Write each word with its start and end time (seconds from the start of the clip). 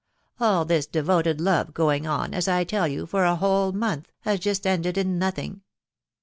All 0.39 0.65
this 0.65 0.87
devoted 0.87 1.39
love, 1.39 1.75
going 1.75 2.07
on, 2.07 2.33
as 2.33 2.47
I 2.47 2.63
tell 2.63 2.87
you, 2.87 3.05
for 3.05 3.23
a 3.23 3.35
whole 3.35 3.71
month, 3.71 4.11
has 4.21 4.39
just 4.39 4.65
ended 4.65 4.97
in 4.97 5.19
nothing. 5.19 5.61